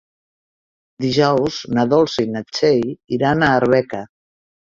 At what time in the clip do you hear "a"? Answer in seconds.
3.49-3.53